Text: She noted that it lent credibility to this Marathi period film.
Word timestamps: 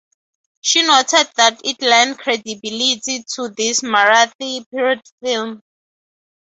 She 0.61 0.81
noted 0.81 1.29
that 1.35 1.61
it 1.63 1.79
lent 1.79 2.17
credibility 2.17 3.23
to 3.35 3.49
this 3.49 3.81
Marathi 3.81 4.65
period 4.71 5.01
film. 5.23 5.61